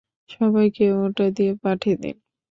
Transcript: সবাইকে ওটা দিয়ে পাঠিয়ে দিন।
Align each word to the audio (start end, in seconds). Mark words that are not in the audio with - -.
সবাইকে 0.29 0.85
ওটা 0.97 1.25
দিয়ে 1.37 1.53
পাঠিয়ে 1.63 1.95
দিন। 1.97 2.15